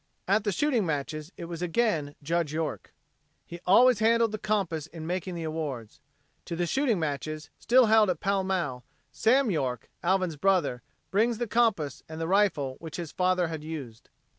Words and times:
At 0.27 0.45
the 0.45 0.51
shooting 0.51 0.83
matches 0.83 1.31
it 1.37 1.45
was 1.45 1.61
again 1.61 2.15
"Judge" 2.23 2.53
York. 2.53 2.91
He 3.45 3.59
always 3.67 3.99
handled 3.99 4.31
the 4.31 4.39
compass 4.39 4.87
in 4.87 5.05
making 5.05 5.35
the 5.35 5.43
awards. 5.43 5.99
To 6.45 6.55
the 6.55 6.65
shooting 6.65 6.97
matches, 6.99 7.51
still 7.59 7.85
held 7.85 8.09
at 8.09 8.19
Pall 8.19 8.43
Mall, 8.43 8.83
Sam 9.11 9.51
York, 9.51 9.89
Alvin's 10.01 10.37
brother, 10.37 10.81
brings 11.11 11.37
the 11.37 11.45
compass 11.45 12.01
and 12.09 12.19
the 12.19 12.27
rifle 12.27 12.77
which 12.79 12.95
his 12.95 13.11
father 13.11 13.49
had 13.49 13.63
used. 13.63 14.09